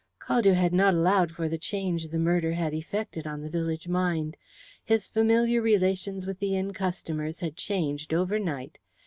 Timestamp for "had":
0.55-0.73, 2.53-2.73, 7.41-7.55